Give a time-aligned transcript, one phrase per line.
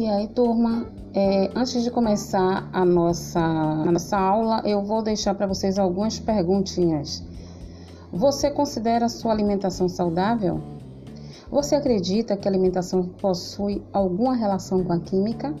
[0.00, 5.34] E aí, turma, é, antes de começar a nossa, a nossa aula, eu vou deixar
[5.34, 7.22] para vocês algumas perguntinhas.
[8.10, 10.58] Você considera sua alimentação saudável?
[11.50, 15.54] Você acredita que a alimentação possui alguma relação com a química?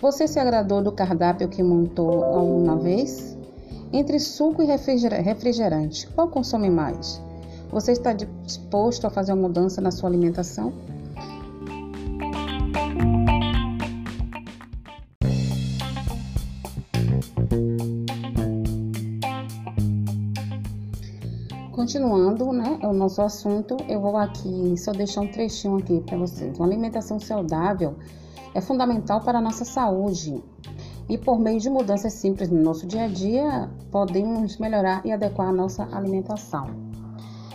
[0.00, 3.38] Você se agradou do cardápio que montou alguma vez?
[3.92, 7.22] Entre suco e refrigerante, qual consome mais?
[7.70, 10.72] Você está disposto a fazer uma mudança na sua alimentação?
[21.82, 26.56] Continuando, né, o nosso assunto, eu vou aqui só deixar um trechinho aqui para vocês.
[26.56, 27.96] Uma alimentação saudável
[28.54, 30.44] é fundamental para a nossa saúde
[31.08, 35.48] e por meio de mudanças simples no nosso dia a dia, podemos melhorar e adequar
[35.48, 36.68] a nossa alimentação.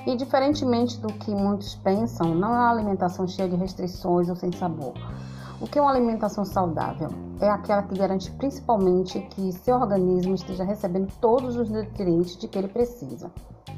[0.06, 4.52] E diferentemente do que muitos pensam, não é uma alimentação cheia de restrições ou sem
[4.52, 4.92] sabor.
[5.62, 7.12] O que é uma alimentação saudável?
[7.40, 12.58] É aquela que garante principalmente que seu organismo esteja recebendo todos os nutrientes de que
[12.58, 13.32] ele precisa.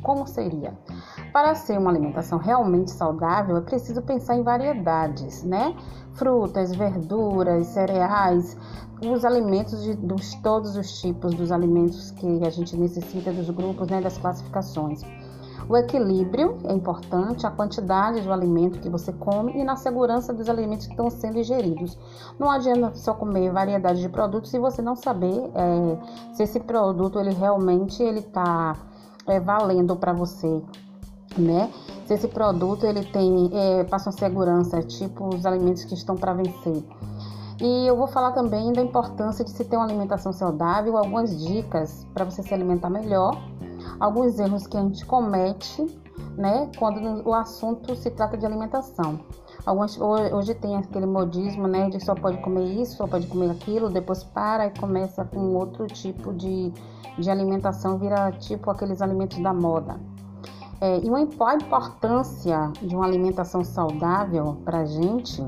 [0.10, 0.74] Como seria?
[1.32, 5.76] Para ser uma alimentação realmente saudável, é preciso pensar em variedades, né?
[6.14, 8.58] Frutas, verduras, cereais,
[9.06, 13.88] os alimentos de dos, todos os tipos dos alimentos que a gente necessita dos grupos,
[13.88, 15.04] né, das classificações.
[15.70, 20.50] O equilíbrio é importante, a quantidade do alimento que você come e na segurança dos
[20.50, 21.96] alimentos que estão sendo ingeridos.
[22.40, 27.20] Não adianta só comer variedade de produtos se você não saber é, se esse produto
[27.20, 28.76] ele realmente ele está
[29.30, 30.62] é, valendo para você,
[31.38, 31.72] né?
[32.06, 36.84] Se esse produto ele tem é, passa segurança, tipo os alimentos que estão para vencer.
[37.62, 42.08] E eu vou falar também da importância de se ter uma alimentação saudável, algumas dicas
[42.14, 43.38] para você se alimentar melhor,
[44.00, 45.86] alguns erros que a gente comete,
[46.38, 49.20] né, quando o assunto se trata de alimentação.
[49.66, 53.90] Algumas, hoje tem aquele modismo, né, de só pode comer isso, só pode comer aquilo,
[53.90, 56.72] depois para e começa com outro tipo de,
[57.18, 60.00] de alimentação, vira tipo aqueles alimentos da moda.
[60.82, 65.46] É, e uma, a importância de uma alimentação saudável para a gente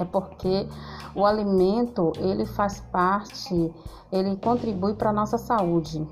[0.00, 0.66] é porque
[1.14, 3.72] o alimento ele faz parte,
[4.10, 6.06] ele contribui para a nossa saúde.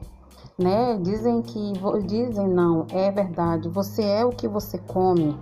[0.58, 0.98] Né?
[1.02, 1.72] Dizem que
[2.06, 3.68] dizem não, é verdade.
[3.68, 5.36] Você é o que você come.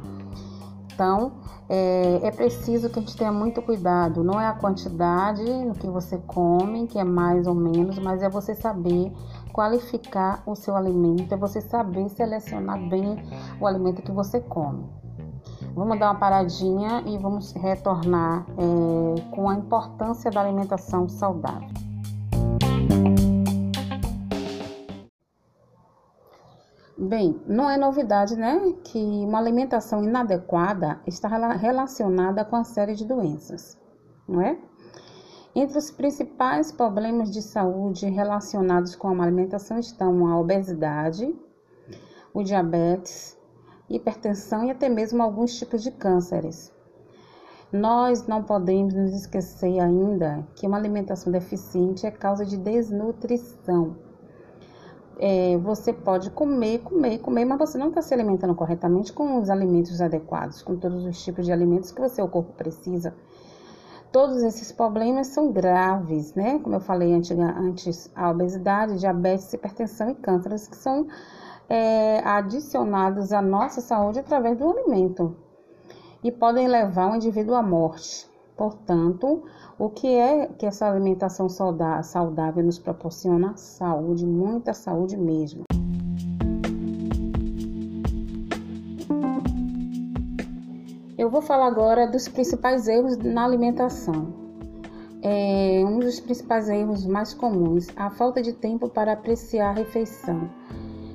[0.95, 1.33] Então,
[1.69, 4.23] é, é, preciso que a gente tenha muito cuidado.
[4.23, 5.43] Não é a quantidade
[5.81, 9.13] que você come, que é mais ou menos, mas é você saber
[9.53, 13.19] qualificar o seu alimento, é você saber selecionar bem
[13.61, 14.85] o alimento que você come.
[15.75, 21.69] Vamos dar uma paradinha e vamos retornar é, com a importância da alimentação saudável.
[27.07, 33.05] Bem, não é novidade, né, que uma alimentação inadequada está relacionada com a série de
[33.05, 33.79] doenças,
[34.27, 34.59] não é?
[35.55, 41.37] Entre os principais problemas de saúde relacionados com a alimentação estão a obesidade,
[42.33, 43.39] o diabetes,
[43.91, 46.73] hipertensão e até mesmo alguns tipos de cânceres.
[47.71, 54.04] Nós não podemos nos esquecer ainda que uma alimentação deficiente é causa de desnutrição.
[55.19, 59.49] É, você pode comer, comer, comer, mas você não está se alimentando corretamente com os
[59.49, 63.15] alimentos adequados, com todos os tipos de alimentos que o seu corpo precisa.
[64.11, 66.59] Todos esses problemas são graves, né?
[66.61, 71.07] Como eu falei antes, a obesidade, diabetes, hipertensão e cânceres, que são
[71.69, 75.37] é, adicionados à nossa saúde através do alimento
[76.23, 78.27] e podem levar o indivíduo à morte.
[78.57, 79.43] Portanto,
[79.79, 83.57] o que é que essa alimentação saudável nos proporciona?
[83.57, 85.65] Saúde, muita saúde mesmo.
[91.19, 94.33] Eu vou falar agora dos principais erros na alimentação.
[95.23, 100.51] É, um dos principais erros mais comuns, a falta de tempo para apreciar a refeição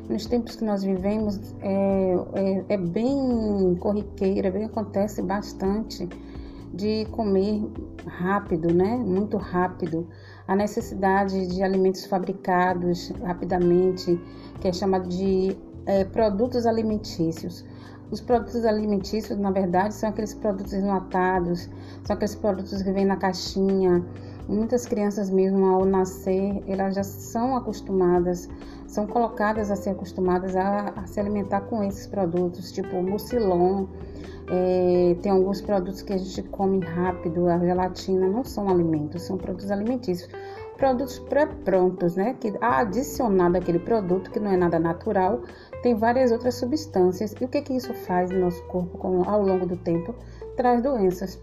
[0.10, 6.10] nos tempos que nós vivemos é, é, é bem corriqueira, bem acontece bastante
[6.74, 7.62] de comer
[8.06, 8.96] rápido, né?
[8.96, 10.08] Muito rápido.
[10.48, 14.20] A necessidade de alimentos fabricados rapidamente,
[14.60, 17.66] que é chamado de é, produtos alimentícios.
[18.12, 21.70] Os produtos alimentícios, na verdade, são aqueles produtos enlatados,
[22.04, 24.04] são aqueles produtos que vêm na caixinha.
[24.48, 28.50] Muitas crianças mesmo ao nascer, elas já são acostumadas
[28.90, 33.86] são colocadas a ser acostumadas a, a se alimentar com esses produtos, tipo mucilon.
[34.52, 39.38] É, tem alguns produtos que a gente come rápido, a gelatina não são alimentos, são
[39.38, 40.30] produtos alimentícios.
[40.76, 42.36] Produtos pré-prontos, né?
[42.40, 45.42] Que adicionado aquele produto, que não é nada natural,
[45.84, 47.36] tem várias outras substâncias.
[47.40, 50.16] E o que, que isso faz no nosso corpo com, ao longo do tempo?
[50.56, 51.38] Traz doenças.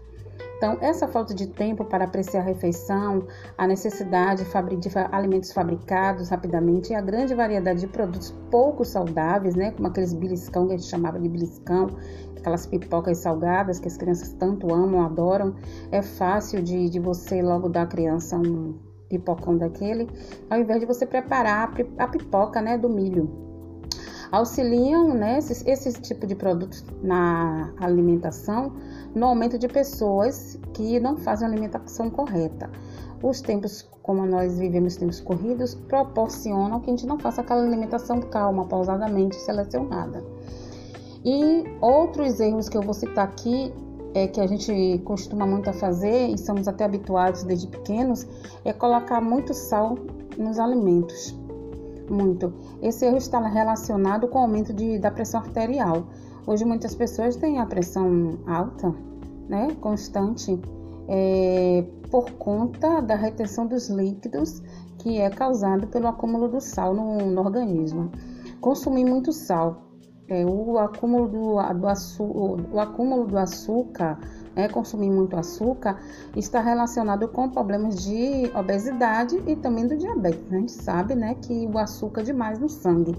[0.57, 6.91] Então, essa falta de tempo para apreciar a refeição, a necessidade de alimentos fabricados rapidamente
[6.91, 10.89] e a grande variedade de produtos pouco saudáveis, né, como aqueles beliscão que a gente
[10.89, 11.91] chamava de beliscão,
[12.35, 15.55] aquelas pipocas salgadas que as crianças tanto amam, adoram,
[15.91, 20.09] é fácil de, de você logo dar à criança um pipocão daquele,
[20.49, 23.46] ao invés de você preparar a pipoca né, do milho
[24.31, 28.73] auxiliam né, esse, esse tipo de produtos na alimentação
[29.15, 32.69] no aumento de pessoas que não fazem alimentação correta.
[33.21, 38.21] Os tempos, como nós vivemos tempos corridos, proporcionam que a gente não faça aquela alimentação
[38.21, 40.23] calma, pausadamente selecionada.
[41.25, 43.73] E outros erros que eu vou citar aqui
[44.13, 48.25] é, que a gente costuma muito a fazer e somos até habituados desde pequenos
[48.63, 49.97] é colocar muito sal
[50.37, 51.35] nos alimentos
[52.09, 52.53] muito.
[52.81, 56.07] Esse erro está relacionado com o aumento de, da pressão arterial.
[56.45, 58.93] Hoje muitas pessoas têm a pressão alta,
[59.49, 60.59] né, constante,
[61.07, 64.61] é, por conta da retenção dos líquidos
[64.97, 68.11] que é causado pelo acúmulo do sal no, no organismo.
[68.59, 69.86] Consumir muito sal,
[70.29, 74.19] é, o, acúmulo do, do o acúmulo do açúcar
[74.55, 75.99] é, consumir muito açúcar
[76.35, 80.51] está relacionado com problemas de obesidade e também do diabetes.
[80.51, 83.15] A gente sabe né, que o açúcar é demais no sangue.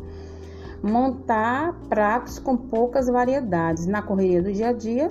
[0.83, 3.87] Montar pratos com poucas variedades.
[3.87, 5.09] Na correria do dia a dia,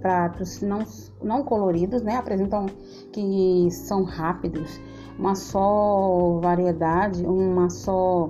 [0.00, 0.84] pratos não,
[1.22, 2.66] não coloridos, né, apresentam
[3.12, 4.80] que são rápidos,
[5.18, 8.28] uma só variedade, uma só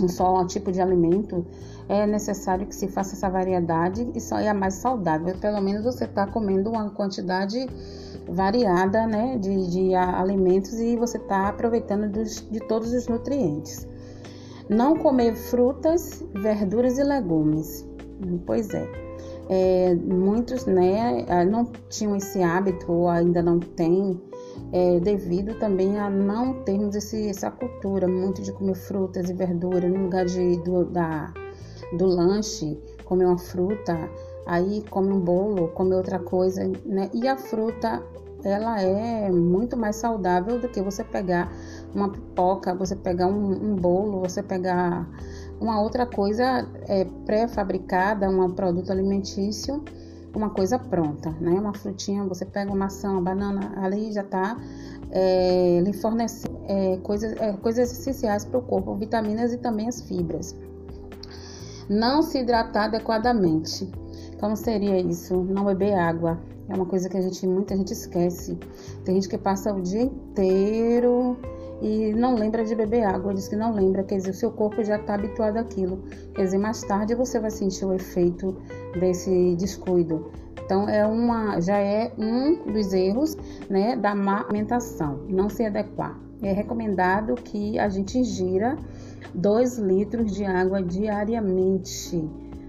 [0.00, 1.44] um só tipo de alimento
[1.88, 5.34] é necessário que se faça essa variedade e é mais saudável.
[5.38, 7.66] Pelo menos você está comendo uma quantidade
[8.28, 13.86] variada né, de, de alimentos e você está aproveitando dos, de todos os nutrientes.
[14.68, 17.86] Não comer frutas, verduras e legumes.
[18.46, 18.88] Pois é.
[19.48, 24.20] é muitos né, não tinham esse hábito ou ainda não têm
[24.72, 29.90] é, devido também a não termos esse, essa cultura muito de comer frutas e verduras
[29.90, 31.32] no lugar de, do, da,
[31.92, 33.96] do lanche, comer uma fruta,
[34.46, 37.10] aí come um bolo, come outra coisa, né?
[37.12, 38.02] E a fruta,
[38.44, 41.52] ela é muito mais saudável do que você pegar
[41.94, 45.08] uma pipoca, você pegar um, um bolo, você pegar
[45.60, 49.84] uma outra coisa é, pré-fabricada, um produto alimentício,
[50.34, 51.50] uma coisa pronta, né?
[51.50, 54.56] Uma frutinha, você pega uma maçã, uma banana, ali já tá
[55.10, 60.00] é, lhe fornecendo é, coisas, é, coisas essenciais para o corpo, vitaminas e também as
[60.00, 60.56] fibras.
[61.88, 63.90] Não se hidratar adequadamente.
[64.40, 65.36] Como seria isso?
[65.36, 66.38] Não beber água.
[66.68, 68.58] É uma coisa que a gente, muita gente esquece.
[69.04, 71.36] Tem gente que passa o dia inteiro
[71.82, 74.84] e não lembra de beber água, diz que não lembra, quer dizer, o seu corpo
[74.84, 75.98] já está habituado àquilo.
[76.32, 78.56] Quer dizer, mais tarde você vai sentir o efeito
[78.98, 80.30] desse descuido.
[80.64, 83.36] Então é uma, já é um dos erros,
[83.68, 86.16] né, da má alimentação, não se adequar.
[86.40, 88.76] É recomendado que a gente ingira
[89.34, 92.16] 2 litros de água diariamente,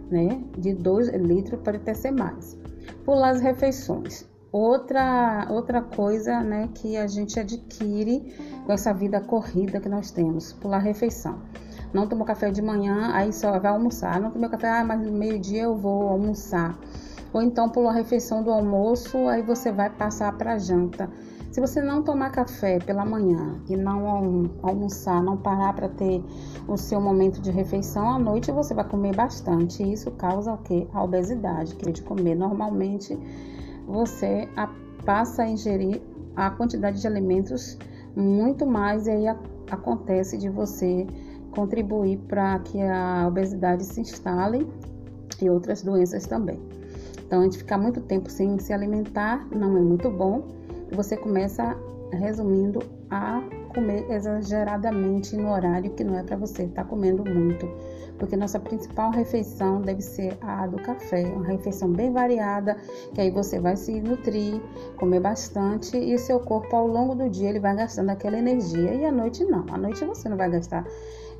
[0.09, 0.43] né?
[0.57, 2.57] De 2 litros pode até ser mais.
[3.05, 4.25] Pular as refeições.
[4.51, 8.35] Outra, outra coisa né, que a gente adquire
[8.65, 11.39] com essa vida corrida que nós temos, pular a refeição.
[11.91, 14.19] Não tomou café de manhã, aí só vai almoçar.
[14.19, 16.77] Não tomou café, ah, mas no meio-dia eu vou almoçar.
[17.31, 21.09] Ou então pulou a refeição do almoço, aí você vai passar para a janta.
[21.53, 26.23] Se você não tomar café pela manhã e não almoçar, não parar para ter
[26.67, 29.83] o seu momento de refeição, à noite você vai comer bastante.
[29.83, 30.87] E isso causa o que?
[30.91, 33.15] A obesidade, que de comer normalmente
[33.85, 34.49] você
[35.05, 36.01] passa a ingerir
[36.35, 37.77] a quantidade de alimentos
[38.15, 39.27] muito mais e aí
[39.69, 41.05] acontece de você
[41.51, 44.67] contribuir para que a obesidade se instale
[45.39, 46.59] e outras doenças também.
[47.23, 51.75] Então, a gente ficar muito tempo sem se alimentar não é muito bom você começa,
[52.11, 53.41] resumindo, a
[53.73, 57.67] comer exageradamente no horário que não é para você estar tá comendo muito,
[58.17, 62.77] porque nossa principal refeição deve ser a do café, uma refeição bem variada,
[63.13, 64.61] que aí você vai se nutrir,
[64.97, 69.05] comer bastante e seu corpo ao longo do dia ele vai gastando aquela energia e
[69.05, 70.85] à noite não, à noite você não vai gastar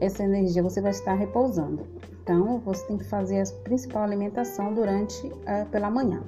[0.02, 1.86] essa energia, você vai estar repousando.
[2.24, 6.22] Então você tem que fazer a principal alimentação durante é, pela manhã.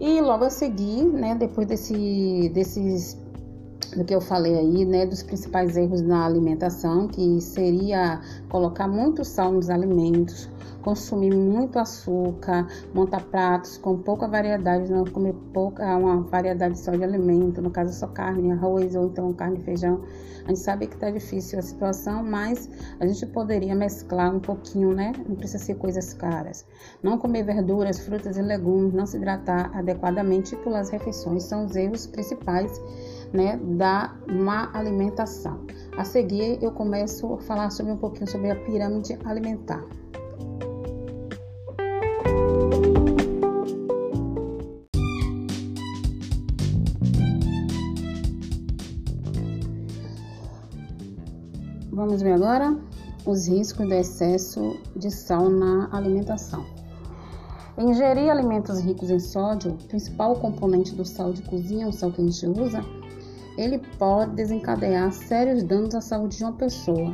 [0.00, 3.23] E logo a seguir, né, depois desse, desses
[3.96, 9.24] do que eu falei aí, né, dos principais erros na alimentação, que seria colocar muito
[9.24, 10.48] sal nos alimentos,
[10.82, 17.02] consumir muito açúcar, montar pratos com pouca variedade, não comer pouca, uma variedade só de
[17.02, 20.02] alimento, no caso só carne, arroz ou então carne e feijão.
[20.44, 22.68] A gente sabe que está difícil a situação, mas
[23.00, 25.12] a gente poderia mesclar um pouquinho, né?
[25.26, 26.66] Não precisa ser coisas caras.
[27.02, 31.64] Não comer verduras, frutas e legumes, não se hidratar adequadamente e pular as refeições são
[31.64, 32.78] os erros principais
[33.34, 35.66] né, da má alimentação.
[35.98, 39.84] A seguir, eu começo a falar sobre um pouquinho sobre a pirâmide alimentar.
[51.90, 52.76] Vamos ver agora
[53.26, 56.64] os riscos do excesso de sal na alimentação.
[57.76, 62.24] Ingerir alimentos ricos em sódio, principal componente do sal de cozinha, o sal que a
[62.24, 62.84] gente usa,
[63.56, 67.12] ele pode desencadear sérios danos à saúde de uma pessoa.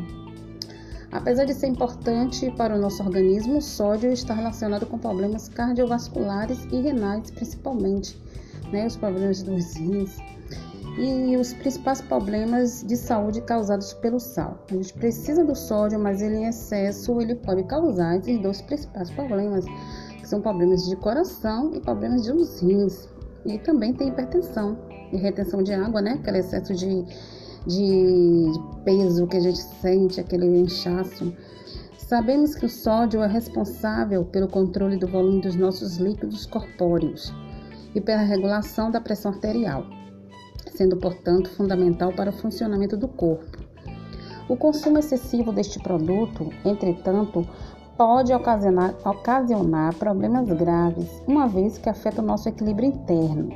[1.13, 6.65] Apesar de ser importante para o nosso organismo, o sódio está relacionado com problemas cardiovasculares
[6.71, 8.21] e renais, principalmente,
[8.73, 10.17] né, os problemas dos rins
[10.99, 14.65] e os principais problemas de saúde causados pelo sal.
[14.71, 19.11] A gente precisa do sódio, mas ele em excesso ele pode causar esses dois principais
[19.11, 19.65] problemas,
[20.19, 22.33] que são problemas de coração e problemas de
[22.65, 23.09] rins.
[23.45, 24.79] E também tem hipertensão
[25.13, 26.13] e retenção de água, né?
[26.21, 27.05] Aquele excesso de,
[27.67, 28.53] de
[28.85, 31.33] peso que a gente sente, aquele inchaço.
[31.97, 37.33] Sabemos que o sódio é responsável pelo controle do volume dos nossos líquidos corpóreos
[37.95, 39.87] e pela regulação da pressão arterial,
[40.73, 43.59] sendo, portanto, fundamental para o funcionamento do corpo.
[44.49, 47.47] O consumo excessivo deste produto, entretanto,
[47.97, 53.51] pode ocasionar, ocasionar problemas graves, uma vez que afeta o nosso equilíbrio interno.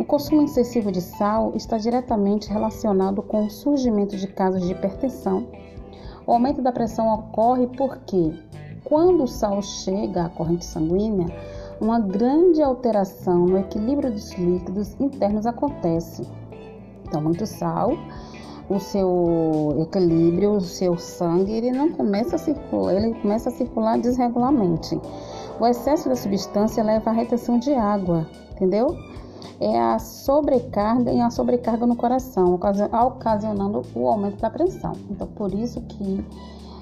[0.00, 5.46] O consumo excessivo de sal está diretamente relacionado com o surgimento de casos de hipertensão.
[6.26, 8.32] O aumento da pressão ocorre porque,
[8.82, 11.26] quando o sal chega à corrente sanguínea,
[11.78, 16.26] uma grande alteração no equilíbrio dos líquidos internos acontece.
[17.06, 17.92] Então, muito sal,
[18.70, 23.98] o seu equilíbrio, o seu sangue, ele não começa a circular, ele começa a circular
[23.98, 24.98] desregularmente.
[25.60, 28.96] O excesso da substância leva à retenção de água, entendeu?
[29.60, 34.92] É a sobrecarga e a sobrecarga no coração, ocasionando o aumento da pressão.
[35.10, 36.24] Então, por isso que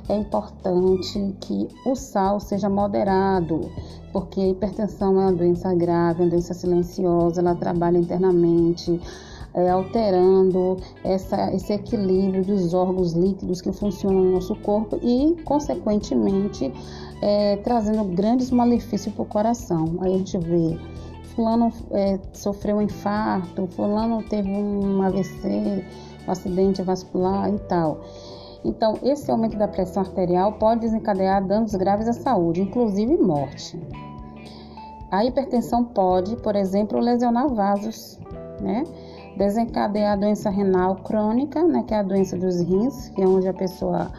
[0.09, 3.71] é importante que o sal seja moderado,
[4.13, 9.01] porque a hipertensão é uma doença grave, uma doença silenciosa, ela trabalha internamente,
[9.55, 16.73] é, alterando essa, esse equilíbrio dos órgãos líquidos que funcionam no nosso corpo e, consequentemente,
[17.23, 19.97] é, trazendo grandes malefícios para o coração.
[20.01, 20.79] Aí a gente vê
[21.39, 25.85] fulano é, sofreu um infarto, fulano teve um AVC,
[26.27, 28.01] um acidente vascular e tal.
[28.65, 33.81] Então, esse aumento da pressão arterial pode desencadear danos graves à saúde, inclusive morte.
[35.13, 38.19] A hipertensão pode, por exemplo, lesionar vasos,
[38.61, 38.83] né?
[39.37, 43.47] Desencadear a doença renal crônica, né, que é a doença dos rins, que é onde
[43.47, 44.11] a pessoa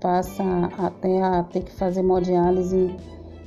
[0.00, 0.42] passa
[0.78, 2.94] até a ter que fazer hemodiálise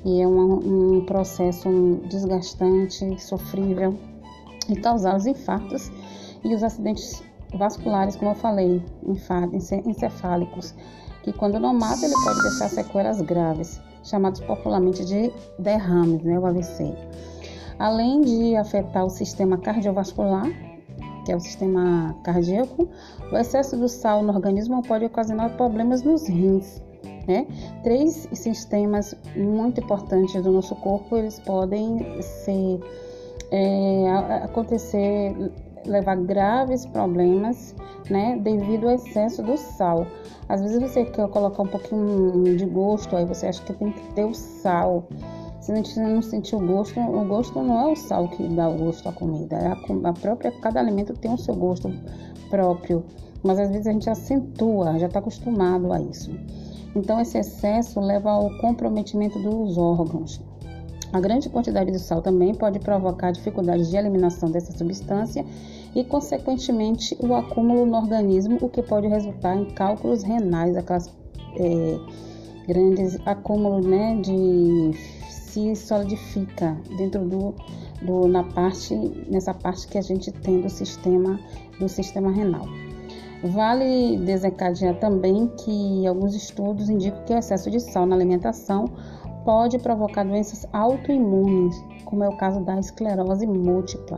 [0.06, 1.70] e é um, um processo
[2.10, 3.98] desgastante, sofrível
[4.70, 5.92] e causar os infartos
[6.44, 10.74] e os acidentes vasculares, como eu falei, infartos encefálicos,
[11.24, 16.46] que quando não mata ele pode deixar sequelas graves, chamados popularmente de derrames, né, o
[16.46, 16.94] AVC.
[17.80, 20.48] Além de afetar o sistema cardiovascular,
[21.26, 22.88] que é o sistema cardíaco,
[23.32, 26.82] o excesso do sal no organismo pode ocasionar problemas nos rins,
[27.28, 27.48] né?
[27.84, 32.80] Três sistemas muito importantes do nosso corpo, eles podem ser,
[33.52, 34.10] é,
[34.44, 35.52] acontecer,
[35.86, 37.76] levar graves problemas,
[38.10, 38.38] né?
[38.42, 40.06] Devido ao excesso do sal.
[40.50, 44.14] Às vezes você quer colocar um pouquinho de gosto, aí você acha que tem que
[44.14, 45.08] ter o sal.
[45.64, 48.68] Se a gente não sentir o gosto, o gosto não é o sal que dá
[48.68, 51.90] o gosto à comida, é a, a própria, cada alimento tem o seu gosto
[52.50, 53.02] próprio,
[53.42, 56.38] mas às vezes a gente acentua, já está acostumado a isso.
[56.94, 60.42] Então, esse excesso leva ao comprometimento dos órgãos.
[61.14, 65.46] A grande quantidade de sal também pode provocar dificuldades de eliminação dessa substância
[65.96, 71.08] e, consequentemente, o acúmulo no organismo, o que pode resultar em cálculos renais, aquelas
[71.56, 72.00] é,
[72.68, 75.23] grandes acúmulos né, de
[75.54, 77.54] se solidifica dentro do,
[78.02, 78.96] do na parte
[79.30, 81.40] nessa parte que a gente tem do sistema
[81.80, 82.66] do sistema renal.
[83.44, 88.86] Vale desencadear também que alguns estudos indicam que o excesso de sal na alimentação
[89.46, 94.18] pode provocar doenças autoimunes, como é o caso da esclerose múltipla,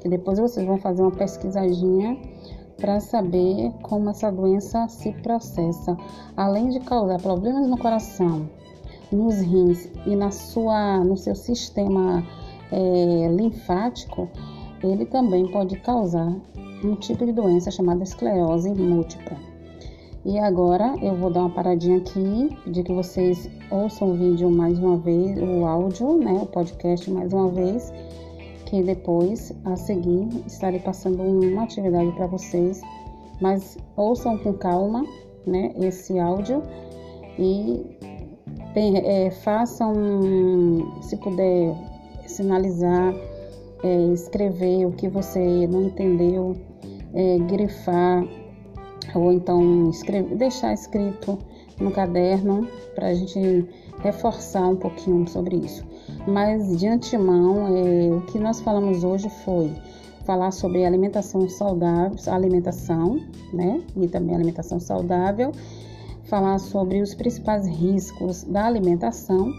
[0.00, 2.18] que depois vocês vão fazer uma pesquisadinha
[2.78, 5.96] para saber como essa doença se processa,
[6.36, 8.48] além de causar problemas no coração,
[9.14, 12.24] nos rins e na sua, no seu sistema
[12.70, 14.28] é, linfático,
[14.82, 16.34] ele também pode causar
[16.84, 19.36] um tipo de doença chamada esclerose múltipla.
[20.24, 24.78] E agora eu vou dar uma paradinha aqui, pedir que vocês ouçam o vídeo mais
[24.78, 27.92] uma vez, o áudio, né, o podcast mais uma vez,
[28.66, 32.80] que depois, a seguir, estarei passando uma atividade para vocês,
[33.40, 35.04] mas ouçam com calma,
[35.44, 36.62] né, esse áudio
[37.36, 37.84] e
[38.74, 39.94] tem, é, façam,
[41.02, 41.74] se puder,
[42.26, 43.14] sinalizar,
[43.82, 46.56] é, escrever o que você não entendeu,
[47.14, 48.24] é, grifar
[49.14, 51.38] ou então escrever, deixar escrito
[51.80, 53.68] no caderno para a gente
[54.00, 55.84] reforçar um pouquinho sobre isso.
[56.26, 59.70] Mas de antemão, é, o que nós falamos hoje foi
[60.24, 63.20] falar sobre alimentação saudável, alimentação,
[63.52, 63.80] né?
[63.96, 65.52] E também alimentação saudável,
[66.32, 69.52] falar sobre os principais riscos da alimentação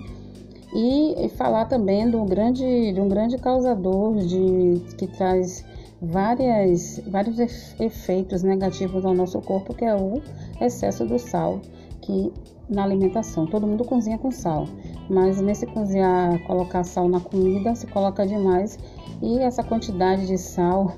[0.73, 5.63] e falar também do grande, de um grande causador de, que traz
[6.01, 7.37] várias, vários
[7.79, 10.19] efeitos negativos ao nosso corpo, que é o
[10.59, 11.61] excesso do sal,
[12.01, 12.33] que
[12.67, 13.45] na alimentação.
[13.45, 14.65] Todo mundo cozinha com sal,
[15.07, 18.79] mas nesse cozinhar, colocar sal na comida, se coloca demais
[19.21, 20.95] e essa quantidade de sal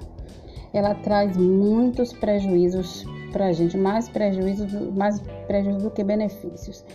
[0.74, 3.06] ela traz muitos prejuízos
[3.36, 6.86] para a gente, mais prejuízos, mais prejuízos do que benefícios.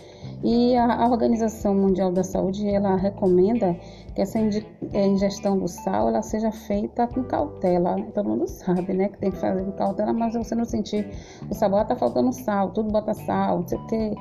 [0.43, 3.77] E a, a Organização Mundial da Saúde ela recomenda
[4.15, 7.95] que essa é, ingestão do sal ela seja feita com cautela.
[8.15, 11.07] Todo mundo sabe, né, que tem que fazer com cautela, mas você não sentir
[11.47, 14.15] o sabor, está faltando sal, tudo bota sal, não sei o que.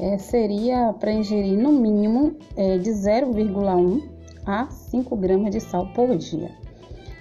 [0.00, 4.02] É, seria para ingerir no mínimo é, de 0,1
[4.44, 6.50] a 5 gramas de sal por dia.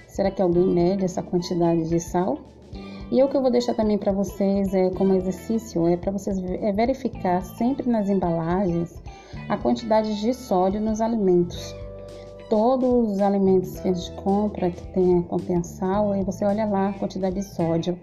[0.07, 2.39] Será que alguém mede essa quantidade de sal?
[3.11, 6.41] E o que eu vou deixar também para vocês é como exercício é para vocês
[6.41, 9.03] é verificar sempre nas embalagens
[9.49, 11.75] a quantidade de sódio nos alimentos.
[12.49, 16.89] Todos os alimentos que a gente compra que tem, contém sal, aí você olha lá
[16.89, 17.99] a quantidade de sódio.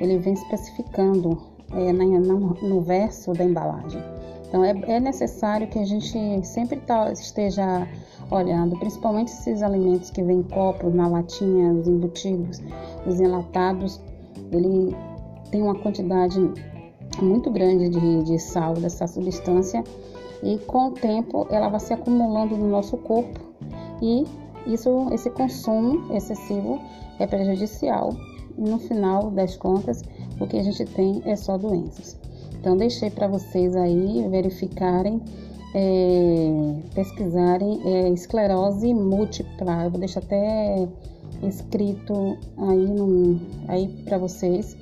[0.00, 4.00] Ele vem especificando é, no verso da embalagem.
[4.48, 7.88] Então é, é necessário que a gente sempre tá, esteja
[8.30, 12.60] olhando, principalmente esses alimentos que vêm em copos, na latinha, os embutidos,
[13.06, 14.00] os enlatados,
[14.52, 14.94] ele
[15.50, 16.38] tem uma quantidade
[17.22, 19.82] muito grande de, de sal dessa substância
[20.42, 23.40] e com o tempo ela vai se acumulando no nosso corpo
[24.02, 24.24] e
[24.66, 26.80] isso, esse consumo excessivo
[27.18, 28.14] é prejudicial.
[28.58, 30.02] No final das contas,
[30.40, 32.18] o que a gente tem é só doenças.
[32.58, 35.20] Então deixei para vocês aí verificarem
[35.74, 39.84] é, pesquisarem é, esclerose múltipla.
[39.84, 40.88] Eu vou deixar até
[41.42, 44.76] escrito aí, aí para vocês,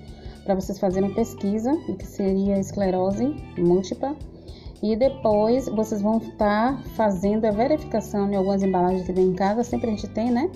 [0.45, 4.17] para vocês fazerem pesquisa o que seria esclerose múltipla.
[4.83, 9.63] E depois vocês vão estar fazendo a verificação em algumas embalagens que tem em casa,
[9.63, 10.51] sempre a gente tem, né?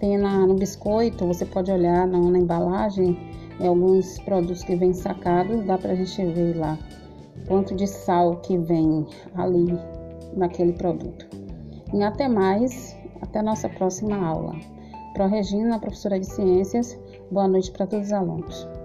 [0.00, 3.16] Tem na, no biscoito, você pode olhar na, na embalagem,
[3.60, 6.76] em alguns produtos que vêm sacados, dá pra gente ver lá
[7.46, 9.78] quanto de sal que vem ali
[10.36, 11.26] naquele produto.
[11.92, 14.54] E até mais, até a nossa próxima aula.
[15.18, 16.96] Pro Regina, professora de Ciências,
[17.28, 18.77] boa noite para todos os alunos.